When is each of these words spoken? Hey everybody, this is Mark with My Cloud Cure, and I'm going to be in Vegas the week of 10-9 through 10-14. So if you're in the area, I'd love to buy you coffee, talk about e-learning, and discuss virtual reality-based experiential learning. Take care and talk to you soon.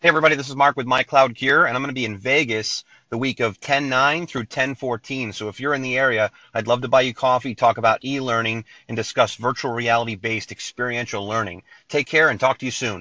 Hey 0.00 0.10
everybody, 0.10 0.36
this 0.36 0.48
is 0.48 0.54
Mark 0.54 0.76
with 0.76 0.86
My 0.86 1.02
Cloud 1.02 1.34
Cure, 1.34 1.66
and 1.66 1.74
I'm 1.74 1.82
going 1.82 1.92
to 1.92 2.00
be 2.00 2.04
in 2.04 2.18
Vegas 2.18 2.84
the 3.10 3.18
week 3.18 3.40
of 3.40 3.58
10-9 3.58 4.28
through 4.28 4.44
10-14. 4.44 5.34
So 5.34 5.48
if 5.48 5.58
you're 5.58 5.74
in 5.74 5.82
the 5.82 5.98
area, 5.98 6.30
I'd 6.54 6.68
love 6.68 6.82
to 6.82 6.88
buy 6.88 7.00
you 7.00 7.12
coffee, 7.12 7.56
talk 7.56 7.78
about 7.78 8.04
e-learning, 8.04 8.64
and 8.86 8.96
discuss 8.96 9.34
virtual 9.34 9.72
reality-based 9.72 10.52
experiential 10.52 11.26
learning. 11.26 11.64
Take 11.88 12.06
care 12.06 12.28
and 12.28 12.38
talk 12.38 12.58
to 12.58 12.64
you 12.64 12.70
soon. 12.70 12.96